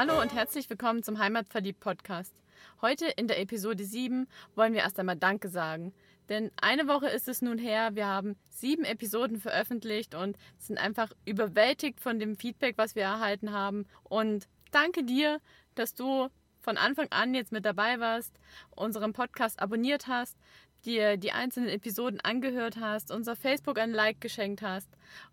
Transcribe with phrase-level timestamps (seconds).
[0.00, 2.34] Hallo und herzlich willkommen zum Heimatverliebt Podcast.
[2.80, 5.92] Heute in der Episode 7 wollen wir erst einmal Danke sagen.
[6.30, 11.12] Denn eine Woche ist es nun her, wir haben sieben Episoden veröffentlicht und sind einfach
[11.26, 13.84] überwältigt von dem Feedback, was wir erhalten haben.
[14.04, 15.38] Und danke dir,
[15.74, 16.28] dass du
[16.62, 18.32] von Anfang an jetzt mit dabei warst,
[18.70, 20.38] unseren Podcast abonniert hast,
[20.86, 24.88] dir die einzelnen Episoden angehört hast, unser Facebook ein Like geschenkt hast.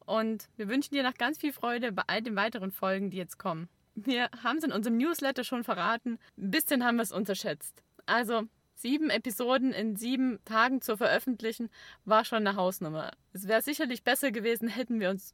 [0.05, 3.37] Und wir wünschen dir noch ganz viel Freude bei all den weiteren Folgen, die jetzt
[3.37, 3.69] kommen.
[3.99, 6.19] Wir haben es in unserem Newsletter schon verraten.
[6.37, 7.81] Ein bisschen haben wir es unterschätzt.
[8.05, 8.43] Also
[8.75, 11.71] sieben Episoden in sieben Tagen zu veröffentlichen,
[12.05, 13.11] war schon eine Hausnummer.
[13.33, 15.33] Es wäre sicherlich besser gewesen, hätten wir uns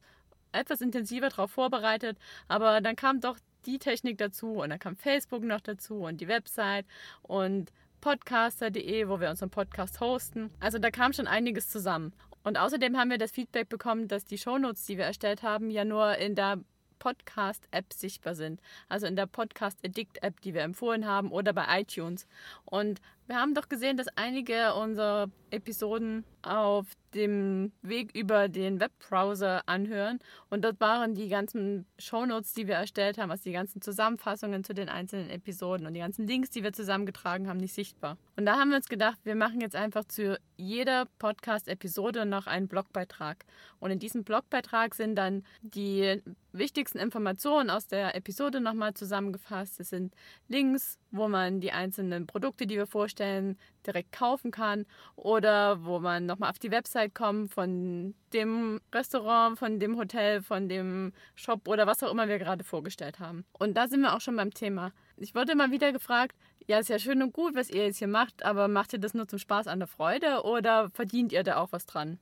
[0.52, 2.16] etwas intensiver darauf vorbereitet,
[2.48, 6.28] aber dann kam doch die Technik dazu und dann kam Facebook noch dazu und die
[6.28, 6.86] Website
[7.20, 7.70] und
[8.00, 10.50] podcaster.de, wo wir unseren Podcast hosten.
[10.58, 12.14] Also da kam schon einiges zusammen.
[12.44, 15.84] Und außerdem haben wir das Feedback bekommen, dass die Shownotes, die wir erstellt haben, ja
[15.84, 16.60] nur in der
[16.98, 18.60] Podcast-App sichtbar sind.
[18.88, 22.26] Also in der Podcast Addict-App, die wir empfohlen haben, oder bei iTunes.
[22.64, 29.62] Und wir haben doch gesehen, dass einige unserer Episoden auf dem Weg über den Webbrowser
[29.66, 30.18] anhören.
[30.50, 34.74] Und dort waren die ganzen Shownotes, die wir erstellt haben, also die ganzen Zusammenfassungen zu
[34.74, 38.16] den einzelnen Episoden und die ganzen Links, die wir zusammengetragen haben, nicht sichtbar.
[38.36, 42.68] Und da haben wir uns gedacht, wir machen jetzt einfach zu jeder Podcast-Episode noch einen
[42.68, 43.44] Blogbeitrag.
[43.80, 49.80] Und in diesem Blogbeitrag sind dann die wichtigsten Informationen aus der Episode nochmal zusammengefasst.
[49.80, 50.14] Es sind
[50.48, 54.84] Links, wo man die einzelnen Produkte, die wir vorstellen, direkt kaufen kann
[55.16, 60.68] oder wo man nochmal auf die Website kommt von dem Restaurant, von dem Hotel, von
[60.68, 63.44] dem Shop oder was auch immer wir gerade vorgestellt haben.
[63.52, 64.92] Und da sind wir auch schon beim Thema.
[65.16, 68.08] Ich wurde immer wieder gefragt, ja, ist ja schön und gut, was ihr jetzt hier
[68.08, 71.56] macht, aber macht ihr das nur zum Spaß an der Freude oder verdient ihr da
[71.56, 72.18] auch was dran?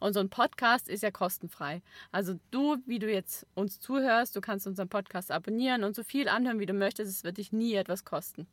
[0.00, 1.82] Und so ein Podcast ist ja kostenfrei.
[2.12, 6.28] Also du, wie du jetzt uns zuhörst, du kannst unseren Podcast abonnieren und so viel
[6.28, 7.10] anhören, wie du möchtest.
[7.10, 8.46] Es wird dich nie etwas kosten.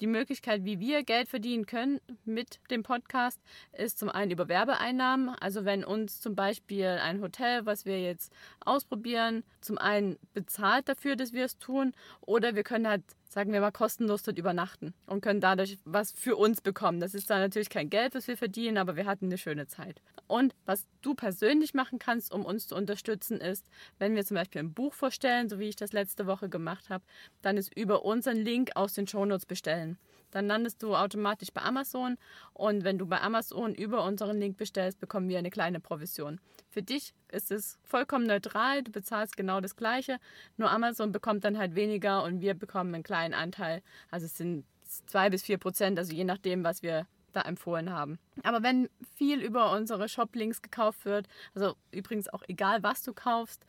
[0.00, 3.40] Die Möglichkeit, wie wir Geld verdienen können mit dem Podcast,
[3.72, 5.30] ist zum einen über Werbeeinnahmen.
[5.40, 11.16] Also wenn uns zum Beispiel ein Hotel, was wir jetzt ausprobieren, zum einen bezahlt dafür,
[11.16, 15.22] dass wir es tun, oder wir können halt sagen wir mal, kostenlos dort übernachten und
[15.22, 17.00] können dadurch was für uns bekommen.
[17.00, 20.02] Das ist dann natürlich kein Geld, was wir verdienen, aber wir hatten eine schöne Zeit.
[20.26, 23.66] Und was du persönlich machen kannst, um uns zu unterstützen, ist,
[23.98, 27.04] wenn wir zum Beispiel ein Buch vorstellen, so wie ich das letzte Woche gemacht habe,
[27.40, 29.98] dann ist über unseren Link aus den Shownotes bestellen.
[30.32, 32.18] Dann landest du automatisch bei Amazon
[32.52, 36.40] und wenn du bei Amazon über unseren Link bestellst, bekommen wir eine kleine Provision.
[36.70, 40.18] Für dich ist es vollkommen neutral, du bezahlst genau das gleiche,
[40.56, 43.82] nur Amazon bekommt dann halt weniger und wir bekommen einen kleinen Anteil.
[44.10, 44.64] Also es sind
[45.06, 48.18] zwei bis vier Prozent, also je nachdem, was wir da empfohlen haben.
[48.42, 53.64] Aber wenn viel über unsere Shop-Links gekauft wird, also übrigens auch egal, was du kaufst,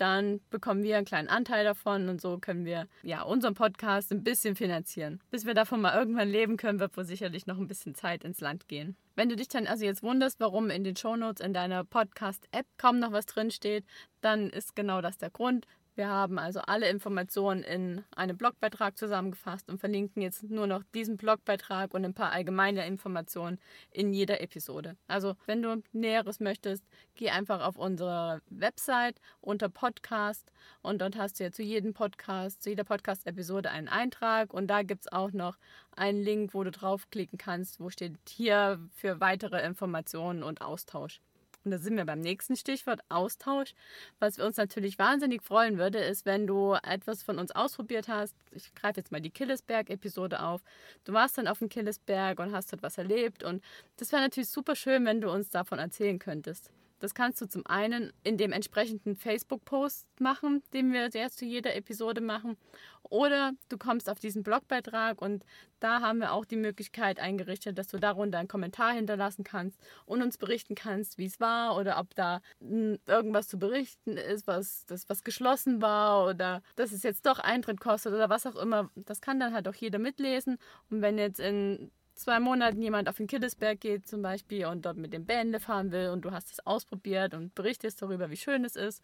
[0.00, 4.24] dann bekommen wir einen kleinen Anteil davon und so können wir ja unseren Podcast ein
[4.24, 5.20] bisschen finanzieren.
[5.30, 8.40] Bis wir davon mal irgendwann leben können, wird wohl sicherlich noch ein bisschen Zeit ins
[8.40, 8.96] Land gehen.
[9.14, 12.98] Wenn du dich dann also jetzt wunderst, warum in den Shownotes in deiner Podcast-App kaum
[12.98, 13.84] noch was drinsteht,
[14.22, 15.66] dann ist genau das der Grund.
[15.96, 21.16] Wir haben also alle Informationen in einem Blogbeitrag zusammengefasst und verlinken jetzt nur noch diesen
[21.16, 23.58] Blogbeitrag und ein paar allgemeine Informationen
[23.90, 24.96] in jeder Episode.
[25.08, 26.84] Also, wenn du Näheres möchtest,
[27.16, 32.62] geh einfach auf unsere Website unter Podcast und dort hast du ja zu jedem Podcast,
[32.62, 35.58] zu jeder Podcast-Episode einen Eintrag und da gibt es auch noch
[35.96, 41.20] einen Link, wo du draufklicken kannst, wo steht hier für weitere Informationen und Austausch.
[41.64, 43.74] Und da sind wir beim nächsten Stichwort Austausch.
[44.18, 48.34] Was wir uns natürlich wahnsinnig freuen würde, ist, wenn du etwas von uns ausprobiert hast.
[48.52, 50.62] Ich greife jetzt mal die Killesberg-Episode auf.
[51.04, 53.42] Du warst dann auf dem Killesberg und hast dort was erlebt.
[53.42, 53.62] Und
[53.98, 56.70] das wäre natürlich super schön, wenn du uns davon erzählen könntest.
[57.00, 61.74] Das kannst du zum einen in dem entsprechenden Facebook-Post machen, den wir jetzt zu jeder
[61.74, 62.56] Episode machen.
[63.02, 65.44] Oder du kommst auf diesen Blogbeitrag und
[65.80, 70.22] da haben wir auch die Möglichkeit eingerichtet, dass du darunter einen Kommentar hinterlassen kannst und
[70.22, 75.08] uns berichten kannst, wie es war oder ob da irgendwas zu berichten ist, was, das,
[75.08, 78.90] was geschlossen war oder dass es jetzt doch Eintritt kostet oder was auch immer.
[78.94, 80.58] Das kann dann halt auch jeder mitlesen.
[80.90, 84.96] Und wenn jetzt in zwei Monaten jemand auf den Killesberg geht zum Beispiel und dort
[84.96, 88.64] mit dem Bände fahren will und du hast es ausprobiert und berichtest darüber, wie schön
[88.64, 89.02] es ist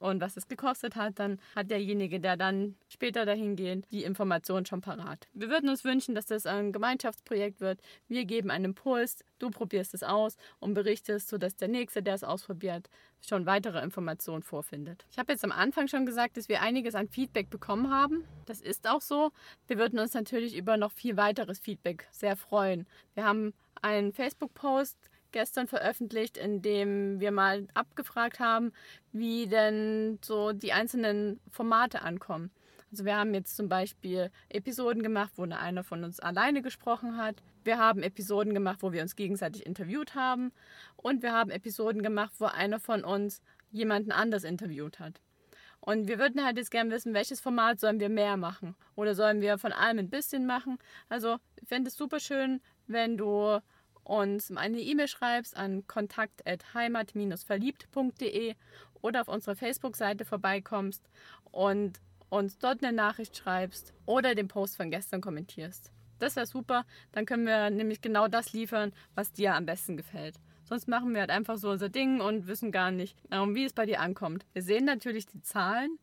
[0.00, 4.66] und was es gekostet hat, dann hat derjenige, der dann später dahin geht, die Information
[4.66, 5.28] schon parat.
[5.32, 7.80] Wir würden uns wünschen, dass das ein Gemeinschaftsprojekt wird.
[8.08, 12.24] Wir geben einen Impuls, du probierst es aus und berichtest, sodass der Nächste, der es
[12.24, 12.88] ausprobiert,
[13.20, 15.04] schon weitere Informationen vorfindet.
[15.10, 18.24] Ich habe jetzt am Anfang schon gesagt, dass wir einiges an Feedback bekommen haben.
[18.46, 19.30] Das ist auch so.
[19.66, 22.86] Wir würden uns natürlich über noch viel weiteres Feedback sehr freuen.
[23.14, 23.52] Wir haben
[23.82, 24.96] einen Facebook-Post
[25.32, 28.72] gestern veröffentlicht, in dem wir mal abgefragt haben,
[29.12, 32.50] wie denn so die einzelnen Formate ankommen.
[32.90, 37.42] Also wir haben jetzt zum Beispiel Episoden gemacht, wo einer von uns alleine gesprochen hat.
[37.64, 40.52] Wir haben Episoden gemacht, wo wir uns gegenseitig interviewt haben.
[40.96, 45.20] Und wir haben Episoden gemacht, wo einer von uns jemanden anders interviewt hat.
[45.80, 48.74] Und wir würden halt jetzt gerne wissen, welches Format sollen wir mehr machen?
[48.94, 50.78] Oder sollen wir von allem ein bisschen machen?
[51.08, 53.60] Also ich fände es super schön, wenn du
[54.02, 58.54] uns eine E-Mail schreibst an kontakt.heimat-verliebt.de
[59.02, 61.08] oder auf unserer Facebook-Seite vorbeikommst
[61.50, 65.92] und uns dort eine Nachricht schreibst oder den Post von gestern kommentierst.
[66.18, 70.36] Das wäre super, dann können wir nämlich genau das liefern, was dir am besten gefällt.
[70.64, 73.86] Sonst machen wir halt einfach so unser Ding und wissen gar nicht, wie es bei
[73.86, 74.44] dir ankommt.
[74.52, 75.98] Wir sehen natürlich die Zahlen.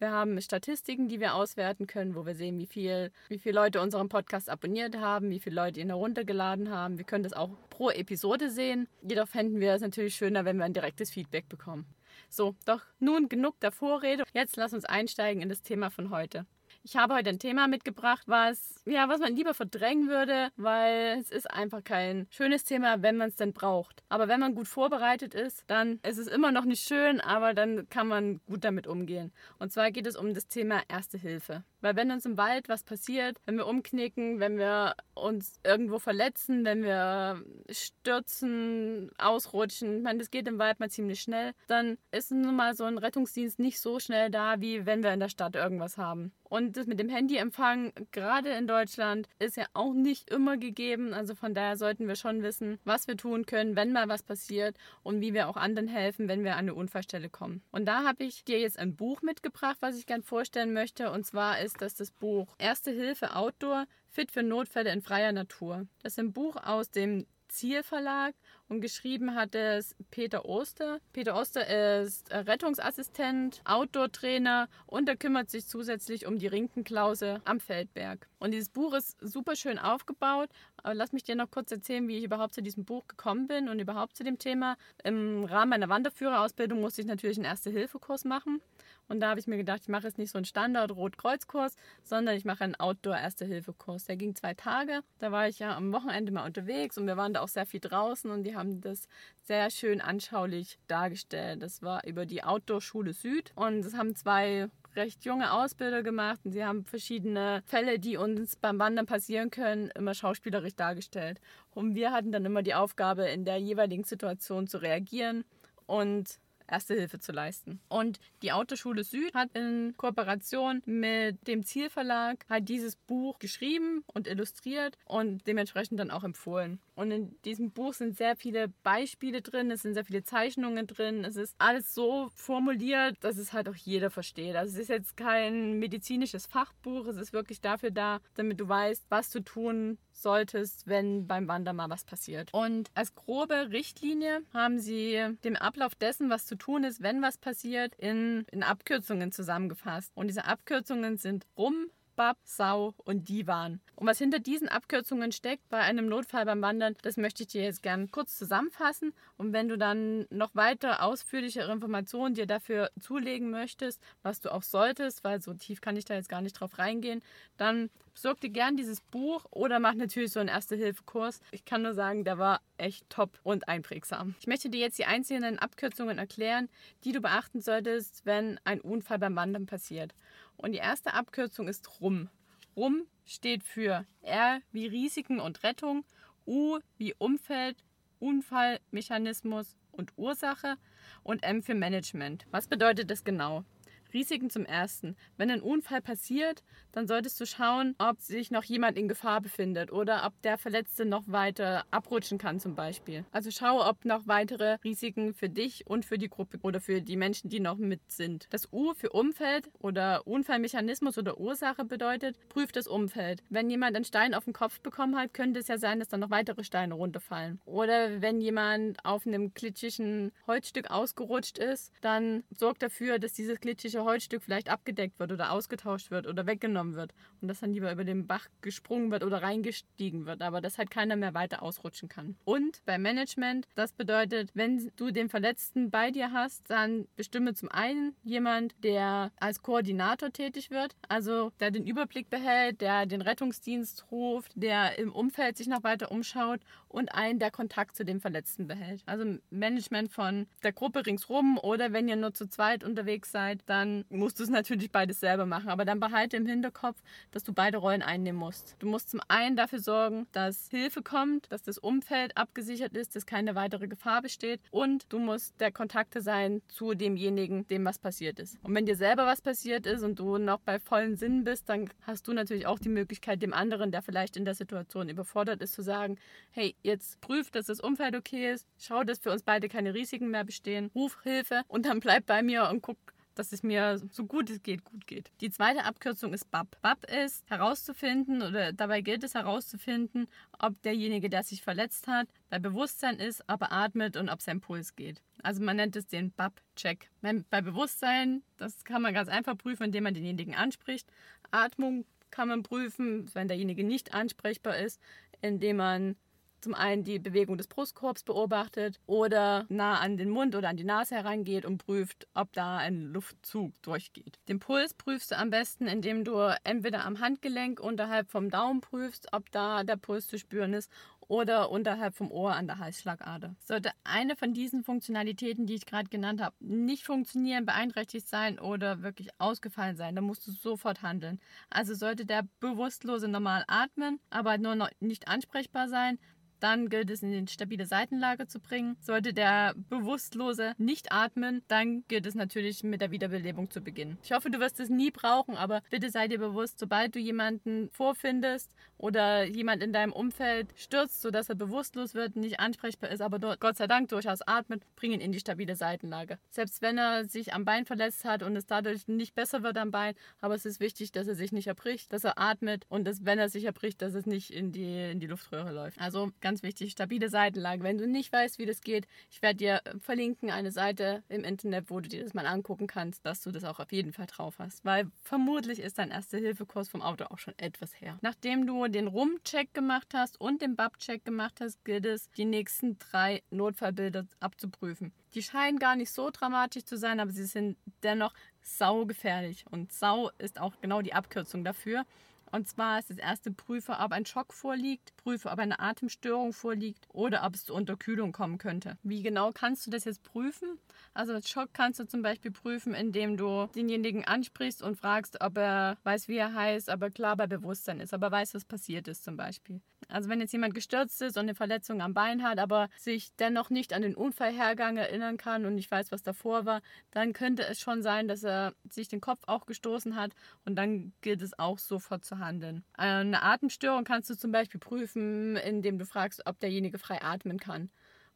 [0.00, 3.80] Wir haben Statistiken, die wir auswerten können, wo wir sehen, wie viel, wie viele Leute
[3.80, 6.98] unseren Podcast abonniert haben, wie viele Leute ihn heruntergeladen haben.
[6.98, 8.88] Wir können das auch pro Episode sehen.
[9.02, 11.86] Jedoch fänden wir es natürlich schöner, wenn wir ein direktes Feedback bekommen.
[12.28, 14.24] So, doch nun genug der Vorrede.
[14.32, 16.46] Jetzt lass uns einsteigen in das Thema von heute.
[16.84, 21.30] Ich habe heute ein Thema mitgebracht, was, ja, was man lieber verdrängen würde, weil es
[21.30, 24.02] ist einfach kein schönes Thema, wenn man es denn braucht.
[24.08, 27.88] Aber wenn man gut vorbereitet ist, dann ist es immer noch nicht schön, aber dann
[27.88, 29.32] kann man gut damit umgehen.
[29.58, 31.64] Und zwar geht es um das Thema Erste Hilfe.
[31.80, 36.64] Weil wenn uns im Wald was passiert, wenn wir umknicken, wenn wir uns irgendwo verletzen,
[36.64, 42.30] wenn wir stürzen, ausrutschen, ich meine, das geht im Wald mal ziemlich schnell, dann ist
[42.30, 45.54] nun mal so ein Rettungsdienst nicht so schnell da, wie wenn wir in der Stadt
[45.54, 46.32] irgendwas haben.
[46.48, 51.12] Und das mit dem Handyempfang, gerade in Deutschland, ist ja auch nicht immer gegeben.
[51.12, 54.76] Also von daher sollten wir schon wissen, was wir tun können, wenn mal was passiert
[55.02, 57.62] und wie wir auch anderen helfen, wenn wir an eine Unfallstelle kommen.
[57.70, 61.10] Und da habe ich dir jetzt ein Buch mitgebracht, was ich gerne vorstellen möchte.
[61.10, 65.32] Und zwar ist ist das das Buch Erste Hilfe Outdoor, fit für Notfälle in freier
[65.32, 65.86] Natur.
[66.02, 68.34] Das ist ein Buch aus dem Zielverlag
[68.68, 71.00] und geschrieben hat es Peter Oster.
[71.12, 78.28] Peter Oster ist Rettungsassistent, Outdoor-Trainer und er kümmert sich zusätzlich um die Rinkenklause am Feldberg.
[78.38, 80.50] Und dieses Buch ist super schön aufgebaut.
[80.82, 83.68] Aber lass mich dir noch kurz erzählen, wie ich überhaupt zu diesem Buch gekommen bin
[83.68, 84.76] und überhaupt zu dem Thema.
[85.02, 88.60] Im Rahmen meiner Wanderführerausbildung musste ich natürlich einen Erste-Hilfe-Kurs machen.
[89.08, 92.44] Und da habe ich mir gedacht, ich mache jetzt nicht so einen Standard-Rotkreuz-Kurs, sondern ich
[92.44, 94.04] mache einen Outdoor-Erste-Hilfe-Kurs.
[94.04, 95.00] Der ging zwei Tage.
[95.18, 97.80] Da war ich ja am Wochenende mal unterwegs und wir waren da auch sehr viel
[97.80, 99.08] draußen und die haben das
[99.42, 101.62] sehr schön anschaulich dargestellt.
[101.62, 106.52] Das war über die Outdoor-Schule Süd und es haben zwei recht junge Ausbilder gemacht und
[106.52, 111.40] sie haben verschiedene Fälle, die uns beim Wandern passieren können, immer schauspielerisch dargestellt.
[111.70, 115.44] Und wir hatten dann immer die Aufgabe, in der jeweiligen Situation zu reagieren
[115.86, 117.80] und Erste Hilfe zu leisten.
[117.88, 124.28] Und die Autoschule Süd hat in Kooperation mit dem Zielverlag halt dieses Buch geschrieben und
[124.28, 126.78] illustriert und dementsprechend dann auch empfohlen.
[126.94, 131.24] Und in diesem Buch sind sehr viele Beispiele drin, es sind sehr viele Zeichnungen drin,
[131.24, 134.56] es ist alles so formuliert, dass es halt auch jeder versteht.
[134.56, 139.06] Also es ist jetzt kein medizinisches Fachbuch, es ist wirklich dafür da, damit du weißt,
[139.08, 142.50] was zu tun solltest, wenn beim Wandern mal was passiert.
[142.52, 147.38] Und als grobe Richtlinie haben sie den Ablauf dessen, was zu tun ist, wenn was
[147.38, 150.12] passiert, in, in Abkürzungen zusammengefasst.
[150.14, 151.86] Und diese Abkürzungen sind rum,
[152.18, 153.80] Bab, Sau und Divan.
[153.94, 157.62] Und was hinter diesen Abkürzungen steckt bei einem Notfall beim Wandern, das möchte ich dir
[157.62, 159.14] jetzt gerne kurz zusammenfassen.
[159.36, 164.64] Und wenn du dann noch weiter ausführlichere Informationen dir dafür zulegen möchtest, was du auch
[164.64, 167.22] solltest, weil so tief kann ich da jetzt gar nicht drauf reingehen,
[167.56, 171.40] dann besorg dir gern dieses Buch oder mach natürlich so einen Erste-Hilfe-Kurs.
[171.52, 174.34] Ich kann nur sagen, der war echt top und einprägsam.
[174.40, 176.68] Ich möchte dir jetzt die einzelnen Abkürzungen erklären,
[177.04, 180.14] die du beachten solltest, wenn ein Unfall beim Wandern passiert.
[180.58, 182.28] Und die erste Abkürzung ist RUM.
[182.76, 186.04] RUM steht für R wie Risiken und Rettung,
[186.46, 187.82] U wie Umfeld,
[188.18, 190.76] Unfallmechanismus und Ursache
[191.22, 192.46] und M für Management.
[192.50, 193.64] Was bedeutet das genau?
[194.12, 195.16] Risiken zum ersten.
[195.36, 196.62] Wenn ein Unfall passiert,
[196.92, 201.04] dann solltest du schauen, ob sich noch jemand in Gefahr befindet oder ob der Verletzte
[201.04, 203.24] noch weiter abrutschen kann zum Beispiel.
[203.30, 207.16] Also schau, ob noch weitere Risiken für dich und für die Gruppe oder für die
[207.16, 208.46] Menschen, die noch mit sind.
[208.50, 213.42] Das U für Umfeld oder Unfallmechanismus oder Ursache bedeutet, prüf das Umfeld.
[213.48, 216.20] Wenn jemand einen Stein auf den Kopf bekommen hat, könnte es ja sein, dass dann
[216.20, 217.60] noch weitere Steine runterfallen.
[217.64, 223.97] Oder wenn jemand auf einem glitschigen Holzstück ausgerutscht ist, dann sorg dafür, dass dieses glitschige
[223.98, 227.92] eigentliche Holzstück vielleicht abgedeckt wird oder ausgetauscht wird oder weggenommen wird und dass dann lieber
[227.92, 232.08] über den Bach gesprungen wird oder reingestiegen wird, aber dass halt keiner mehr weiter ausrutschen
[232.08, 232.36] kann.
[232.44, 237.70] Und beim Management, das bedeutet, wenn du den Verletzten bei dir hast, dann bestimme zum
[237.70, 244.10] einen jemand, der als Koordinator tätig wird, also der den Überblick behält, der den Rettungsdienst
[244.10, 248.66] ruft, der im Umfeld sich noch weiter umschaut und einen, der Kontakt zu dem Verletzten
[248.66, 249.02] behält.
[249.06, 253.87] Also Management von der Gruppe ringsrum oder wenn ihr nur zu zweit unterwegs seid, dann
[253.88, 255.68] dann musst du es natürlich beides selber machen.
[255.68, 258.76] Aber dann behalte im Hinterkopf, dass du beide Rollen einnehmen musst.
[258.78, 263.26] Du musst zum einen dafür sorgen, dass Hilfe kommt, dass das Umfeld abgesichert ist, dass
[263.26, 268.38] keine weitere Gefahr besteht und du musst der Kontakte sein zu demjenigen, dem was passiert
[268.38, 268.58] ist.
[268.62, 271.88] Und wenn dir selber was passiert ist und du noch bei vollen Sinnen bist, dann
[272.02, 275.72] hast du natürlich auch die Möglichkeit, dem anderen, der vielleicht in der Situation überfordert ist,
[275.72, 276.16] zu sagen,
[276.50, 280.30] hey, jetzt prüf, dass das Umfeld okay ist, schau, dass für uns beide keine Risiken
[280.30, 282.98] mehr bestehen, ruf Hilfe und dann bleib bei mir und guck,
[283.38, 285.30] dass es mir so gut es geht, gut geht.
[285.40, 286.76] Die zweite Abkürzung ist BAP.
[286.82, 290.26] BAP ist herauszufinden oder dabei gilt es herauszufinden,
[290.58, 294.60] ob derjenige, der sich verletzt hat, bei Bewusstsein ist, ob er atmet und ob sein
[294.60, 295.22] Puls geht.
[295.42, 297.10] Also man nennt es den BAP-Check.
[297.50, 301.08] Bei Bewusstsein, das kann man ganz einfach prüfen, indem man denjenigen anspricht.
[301.52, 305.00] Atmung kann man prüfen, wenn derjenige nicht ansprechbar ist,
[305.40, 306.16] indem man
[306.60, 310.84] zum einen die Bewegung des Brustkorbs beobachtet oder nah an den Mund oder an die
[310.84, 314.38] Nase herangeht und prüft, ob da ein Luftzug durchgeht.
[314.48, 319.28] Den Puls prüfst du am besten, indem du entweder am Handgelenk unterhalb vom Daumen prüfst,
[319.32, 320.90] ob da der Puls zu spüren ist
[321.28, 323.54] oder unterhalb vom Ohr an der Halsschlagader.
[323.60, 329.02] Sollte eine von diesen Funktionalitäten, die ich gerade genannt habe, nicht funktionieren, beeinträchtigt sein oder
[329.02, 331.38] wirklich ausgefallen sein, dann musst du sofort handeln.
[331.70, 336.18] Also sollte der Bewusstlose normal atmen, aber nur noch nicht ansprechbar sein,
[336.60, 338.96] dann gilt es in die stabile Seitenlage zu bringen.
[339.00, 344.18] Sollte der Bewusstlose nicht atmen, dann gilt es natürlich mit der Wiederbelebung zu beginnen.
[344.22, 347.90] Ich hoffe, du wirst es nie brauchen, aber bitte sei dir bewusst, sobald du jemanden
[347.90, 353.38] vorfindest oder jemand in deinem Umfeld stürzt, sodass er bewusstlos wird, nicht ansprechbar ist, aber
[353.56, 356.38] Gott sei Dank durchaus atmet, bring ihn in die stabile Seitenlage.
[356.50, 359.90] Selbst wenn er sich am Bein verletzt hat und es dadurch nicht besser wird am
[359.90, 363.24] Bein, aber es ist wichtig, dass er sich nicht erbricht, dass er atmet und dass,
[363.24, 366.00] wenn er sich erbricht, dass es nicht in die, in die Luftröhre läuft.
[366.00, 367.82] Also ganz wichtig, stabile Seitenlage.
[367.82, 371.44] Wenn du nicht weißt, wie das geht, ich werde dir äh, verlinken eine Seite im
[371.44, 374.26] Internet, wo du dir das mal angucken kannst, dass du das auch auf jeden Fall
[374.26, 374.84] drauf hast.
[374.84, 378.18] Weil vermutlich ist dein Erste-Hilfe-Kurs vom Auto auch schon etwas her.
[378.22, 382.98] Nachdem du den Rum-Check gemacht hast und den Bab-Check gemacht hast, gilt es, die nächsten
[382.98, 385.12] drei Notfallbilder abzuprüfen.
[385.34, 389.64] Die scheinen gar nicht so dramatisch zu sein, aber sie sind dennoch saugefährlich.
[389.70, 392.04] Und sau ist auch genau die Abkürzung dafür.
[392.50, 397.06] Und zwar ist das erste Prüfe, ob ein Schock vorliegt, prüfe, ob eine Atemstörung vorliegt
[397.12, 398.98] oder ob es zur Unterkühlung kommen könnte.
[399.02, 400.78] Wie genau kannst du das jetzt prüfen?
[401.14, 405.98] Also Schock kannst du zum Beispiel prüfen, indem du denjenigen ansprichst und fragst, ob er
[406.04, 409.36] weiß, wie er heißt, aber klar bei Bewusstsein ist, aber weiß, was passiert ist zum
[409.36, 409.80] Beispiel.
[410.08, 413.70] Also wenn jetzt jemand gestürzt ist und eine Verletzung am Bein hat, aber sich dennoch
[413.70, 417.80] nicht an den Unfallhergang erinnern kann und nicht weiß, was davor war, dann könnte es
[417.80, 420.32] schon sein, dass er sich den Kopf auch gestoßen hat
[420.64, 422.84] und dann gilt es auch sofort zu handeln.
[422.94, 427.90] Eine Atemstörung kannst du zum Beispiel prüfen, indem du fragst, ob derjenige frei atmen kann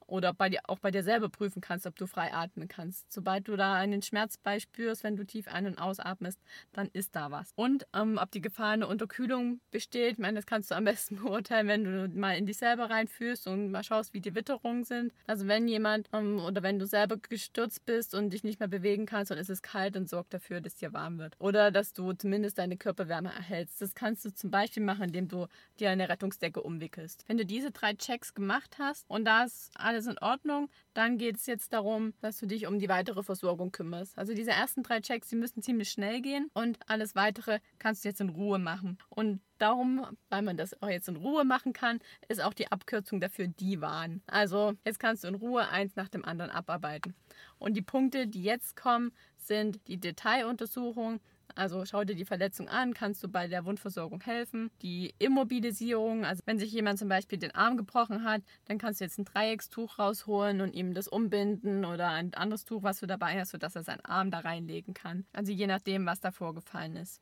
[0.06, 3.12] oder bei dir, auch bei dir selber prüfen kannst, ob du frei atmen kannst.
[3.12, 6.38] Sobald du da einen Schmerz spürst, wenn du tief ein- und ausatmest,
[6.72, 7.52] dann ist da was.
[7.54, 11.16] Und ähm, ob die Gefahr einer Unterkühlung besteht, ich meine, das kannst du am besten
[11.22, 15.12] beurteilen, wenn du mal in dich selber reinfühlst und mal schaust, wie die Witterungen sind.
[15.26, 19.06] Also wenn jemand ähm, oder wenn du selber gestürzt bist und dich nicht mehr bewegen
[19.06, 21.34] kannst und es ist kalt, dann sorg dafür, dass dir warm wird.
[21.38, 23.80] Oder dass du zumindest deine Körperwärme erhältst.
[23.80, 25.46] Das kannst du zum Beispiel machen, indem du
[25.78, 27.24] dir eine Rettungsdecke umwickelst.
[27.28, 30.68] Wenn du diese drei Checks gemacht hast und das alles alles in Ordnung.
[30.94, 34.16] Dann geht es jetzt darum, dass du dich um die weitere Versorgung kümmerst.
[34.18, 38.08] Also diese ersten drei Checks, die müssen ziemlich schnell gehen und alles weitere kannst du
[38.08, 38.98] jetzt in Ruhe machen.
[39.08, 43.20] Und darum, weil man das auch jetzt in Ruhe machen kann, ist auch die Abkürzung
[43.20, 44.22] dafür Divan.
[44.26, 47.14] Also jetzt kannst du in Ruhe eins nach dem anderen abarbeiten.
[47.58, 51.20] Und die Punkte, die jetzt kommen, sind die Detailuntersuchung,
[51.54, 54.70] also schau dir die Verletzung an, kannst du bei der Wundversorgung helfen.
[54.82, 59.04] Die Immobilisierung, also wenn sich jemand zum Beispiel den Arm gebrochen hat, dann kannst du
[59.04, 63.38] jetzt ein Dreieckstuch rausholen und ihm das umbinden oder ein anderes Tuch, was du dabei
[63.38, 65.24] hast, sodass er seinen Arm da reinlegen kann.
[65.32, 67.20] Also je nachdem, was da vorgefallen ist.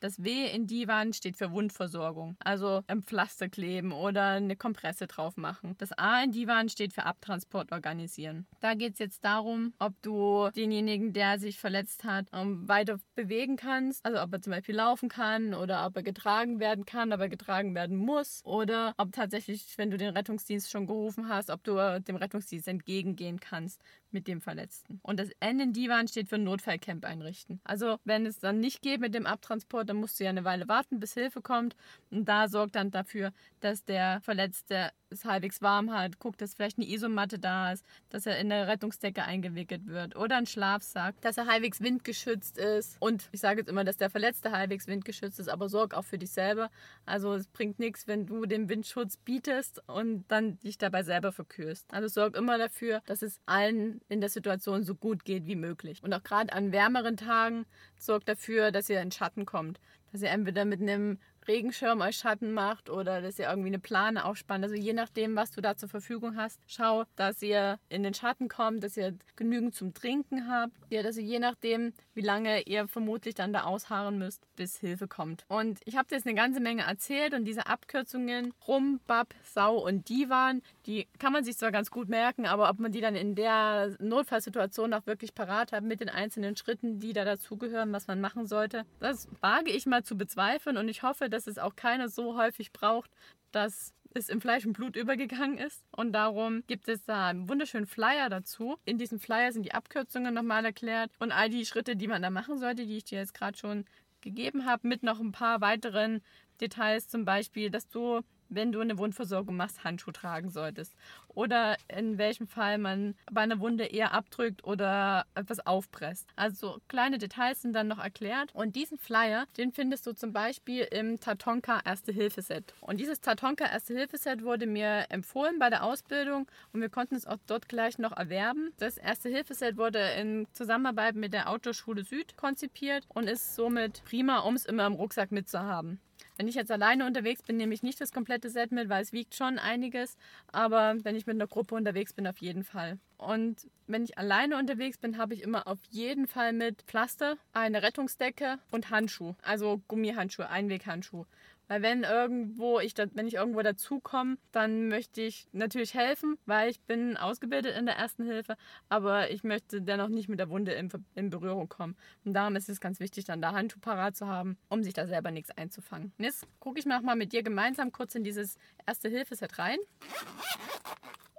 [0.00, 5.36] Das W in Divan steht für Wundversorgung, also ein Pflaster kleben oder eine Kompresse drauf
[5.36, 5.74] machen.
[5.78, 8.46] Das A in Divan steht für Abtransport organisieren.
[8.60, 13.56] Da geht es jetzt darum, ob du denjenigen, der sich verletzt hat, ähm, weiter bewegen
[13.56, 17.20] kannst, also ob er zum Beispiel laufen kann oder ob er getragen werden kann, ob
[17.20, 21.64] er getragen werden muss oder ob tatsächlich, wenn du den Rettungsdienst schon gerufen hast, ob
[21.64, 25.00] du dem Rettungsdienst entgegengehen kannst mit dem Verletzten.
[25.02, 27.60] Und das N in Divan steht für Notfallcamp einrichten.
[27.64, 30.68] Also wenn es dann nicht geht mit dem Abtransport, dann musst du ja eine Weile
[30.68, 31.76] warten, bis Hilfe kommt.
[32.10, 36.78] Und da sorgt dann dafür, dass der Verletzte es halbwegs warm hat, guckt, dass vielleicht
[36.78, 41.38] eine Isomatte da ist, dass er in der Rettungsdecke eingewickelt wird oder ein Schlafsack, dass
[41.38, 42.96] er halbwegs windgeschützt ist.
[43.00, 46.18] Und ich sage jetzt immer, dass der Verletzte halbwegs windgeschützt ist, aber sorg auch für
[46.18, 46.70] dich selber.
[47.06, 51.86] Also es bringt nichts, wenn du den Windschutz bietest und dann dich dabei selber verkühlst.
[51.92, 56.02] Also sorg immer dafür, dass es allen in der Situation so gut geht wie möglich.
[56.02, 57.66] Und auch gerade an wärmeren Tagen
[57.98, 59.80] sorg dafür, dass ihr in Schatten kommt.
[60.12, 64.24] Dass ihr entweder mit einem Regenschirm euch Schatten macht oder dass ihr irgendwie eine Plane
[64.24, 64.62] aufspannt.
[64.64, 68.48] Also je nachdem, was du da zur Verfügung hast, schau, dass ihr in den Schatten
[68.48, 70.72] kommt, dass ihr genügend zum Trinken habt.
[70.90, 75.08] Ja, dass ihr je nachdem, wie lange ihr vermutlich dann da ausharren müsst, bis Hilfe
[75.08, 75.44] kommt.
[75.48, 80.08] Und ich habe jetzt eine ganze Menge erzählt und diese Abkürzungen Rum, Bab, Sau und
[80.08, 83.34] Divan, die kann man sich zwar ganz gut merken, aber ob man die dann in
[83.34, 88.20] der Notfallsituation auch wirklich parat hat mit den einzelnen Schritten, die da dazugehören, was man
[88.20, 91.76] machen sollte, das wage ich mal zu bezweifeln und ich hoffe, dass dass es auch
[91.76, 93.10] keiner so häufig braucht,
[93.52, 95.84] dass es im Fleisch und Blut übergegangen ist.
[95.92, 98.76] Und darum gibt es da einen wunderschönen Flyer dazu.
[98.84, 102.30] In diesem Flyer sind die Abkürzungen nochmal erklärt und all die Schritte, die man da
[102.30, 103.84] machen sollte, die ich dir jetzt gerade schon
[104.20, 106.22] gegeben habe, mit noch ein paar weiteren
[106.60, 110.94] Details, zum Beispiel, dass du wenn du eine Wundversorgung machst, Handschuhe tragen solltest.
[111.28, 116.28] Oder in welchem Fall man bei einer Wunde eher abdrückt oder etwas aufpresst.
[116.36, 118.54] Also kleine Details sind dann noch erklärt.
[118.54, 122.74] Und diesen Flyer, den findest du zum Beispiel im Tatonka Erste-Hilfe-Set.
[122.80, 127.38] Und dieses Tatonka Erste-Hilfe-Set wurde mir empfohlen bei der Ausbildung und wir konnten es auch
[127.46, 128.72] dort gleich noch erwerben.
[128.78, 134.54] Das Erste-Hilfe-Set wurde in Zusammenarbeit mit der Autoschule Süd konzipiert und ist somit prima, um
[134.54, 136.00] es immer im Rucksack mitzuhaben.
[136.38, 139.12] Wenn ich jetzt alleine unterwegs bin, nehme ich nicht das komplette Set mit, weil es
[139.12, 140.16] wiegt schon einiges.
[140.52, 142.98] Aber wenn ich mit einer Gruppe unterwegs bin, auf jeden Fall.
[143.16, 147.82] Und wenn ich alleine unterwegs bin, habe ich immer auf jeden Fall mit Pflaster, eine
[147.82, 149.34] Rettungsdecke und Handschuhe.
[149.42, 151.26] Also Gummihandschuhe, Einweghandschuhe.
[151.68, 156.70] Weil wenn irgendwo ich da, wenn ich irgendwo dazukomme, dann möchte ich natürlich helfen, weil
[156.70, 158.56] ich bin ausgebildet in der ersten Hilfe,
[158.88, 161.96] aber ich möchte dennoch nicht mit der Wunde in, in Berührung kommen.
[162.24, 165.06] Und darum ist es ganz wichtig, dann da Handschuh parat zu haben, um sich da
[165.06, 166.12] selber nichts einzufangen.
[166.18, 168.56] Und jetzt gucke ich mal mit dir gemeinsam kurz in dieses
[168.86, 169.78] erste Hilfe-Set rein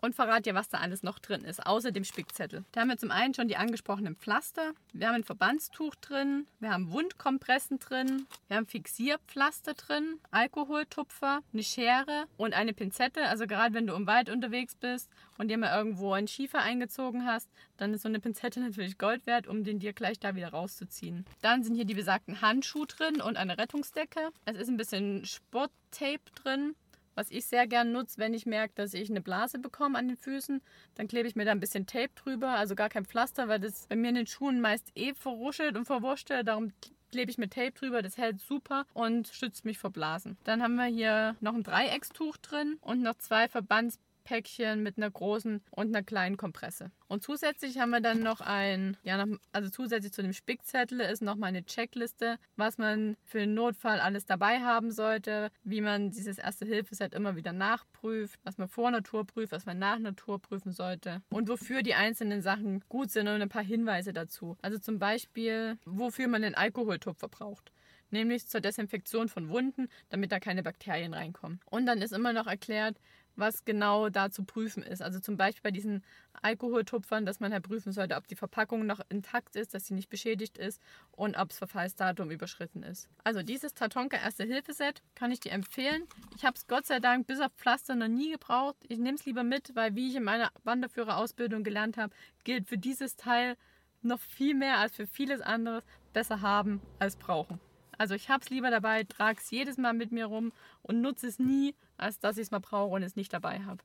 [0.02, 2.64] und verrate dir, was da alles noch drin ist, außer dem Spickzettel.
[2.72, 6.72] Da haben wir zum einen schon die angesprochenen Pflaster, wir haben ein Verbandstuch drin, wir
[6.72, 13.28] haben Wundkompressen drin, wir haben Fixierpflaster drin, Alkoholtupfer, eine Schere und eine Pinzette.
[13.28, 17.26] Also gerade wenn du im Wald unterwegs bist und dir mal irgendwo einen Schiefer eingezogen
[17.26, 20.50] hast, dann ist so eine Pinzette natürlich Gold wert, um den dir gleich da wieder
[20.50, 21.26] rauszuziehen.
[21.42, 24.30] Dann sind hier die besagten Handschuhe drin und eine Rettungsdecke.
[24.46, 26.76] Es ist ein bisschen Sporttape drin
[27.20, 30.16] was ich sehr gern nutze, wenn ich merke, dass ich eine Blase bekomme an den
[30.16, 30.62] Füßen,
[30.96, 33.88] dann klebe ich mir da ein bisschen Tape drüber, also gar kein Pflaster, weil das
[33.88, 36.48] bei mir in den Schuhen meist eh verruschelt und verwurschtelt.
[36.48, 36.72] Darum
[37.12, 40.38] klebe ich mit Tape drüber, das hält super und schützt mich vor Blasen.
[40.46, 45.10] Dann haben wir hier noch ein Dreieckstuch drin und noch zwei Verbands Päckchen mit einer
[45.10, 46.92] großen und einer kleinen Kompresse.
[47.08, 51.36] Und zusätzlich haben wir dann noch ein, ja, also zusätzlich zu dem Spickzettel ist noch
[51.36, 56.38] mal eine Checkliste, was man für den Notfall alles dabei haben sollte, wie man dieses
[56.38, 61.24] Erste-Hilfe-Set immer wieder nachprüft, was man vor Natur prüft, was man nach Natur prüfen sollte
[61.32, 64.58] und wofür die einzelnen Sachen gut sind und ein paar Hinweise dazu.
[64.62, 67.72] Also zum Beispiel, wofür man den Alkoholtupfer braucht
[68.12, 71.60] nämlich zur Desinfektion von Wunden, damit da keine Bakterien reinkommen.
[71.66, 72.98] Und dann ist immer noch erklärt,
[73.40, 75.02] was genau da zu prüfen ist.
[75.02, 76.04] Also zum Beispiel bei diesen
[76.42, 80.10] Alkoholtupfern, dass man halt prüfen sollte, ob die Verpackung noch intakt ist, dass sie nicht
[80.10, 83.10] beschädigt ist und ob das Verfallsdatum überschritten ist.
[83.24, 86.04] Also dieses Tatonka Erste-Hilfe-Set kann ich dir empfehlen.
[86.36, 88.78] Ich habe es Gott sei Dank bis auf Pflaster noch nie gebraucht.
[88.88, 92.78] Ich nehme es lieber mit, weil wie ich in meiner Wanderführerausbildung gelernt habe, gilt für
[92.78, 93.56] dieses Teil
[94.02, 97.60] noch viel mehr als für vieles anderes besser haben als brauchen.
[98.00, 101.28] Also ich habe es lieber dabei, trage es jedes Mal mit mir rum und nutze
[101.28, 103.84] es nie, als dass ich es mal brauche und es nicht dabei habe.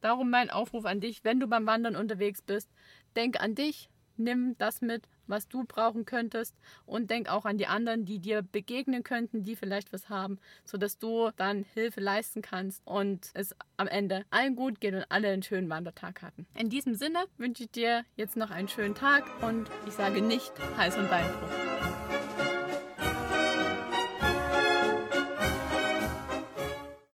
[0.00, 2.70] Darum mein Aufruf an dich, wenn du beim Wandern unterwegs bist,
[3.16, 7.66] denk an dich, nimm das mit, was du brauchen könntest und denk auch an die
[7.66, 12.80] anderen, die dir begegnen könnten, die vielleicht was haben, sodass du dann Hilfe leisten kannst
[12.86, 16.46] und es am Ende allen gut geht und alle einen schönen Wandertag hatten.
[16.54, 20.52] In diesem Sinne wünsche ich dir jetzt noch einen schönen Tag und ich sage nicht
[20.78, 21.89] heiß und Beinbruch.